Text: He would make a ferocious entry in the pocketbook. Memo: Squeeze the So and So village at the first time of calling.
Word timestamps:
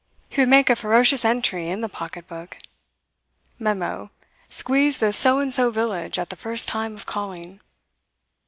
He 0.29 0.41
would 0.41 0.49
make 0.49 0.71
a 0.71 0.75
ferocious 0.75 1.23
entry 1.23 1.67
in 1.67 1.81
the 1.81 1.87
pocketbook. 1.87 2.57
Memo: 3.59 4.09
Squeeze 4.49 4.97
the 4.97 5.13
So 5.13 5.37
and 5.37 5.53
So 5.53 5.69
village 5.69 6.17
at 6.17 6.31
the 6.31 6.35
first 6.35 6.67
time 6.67 6.95
of 6.95 7.05
calling. 7.05 7.59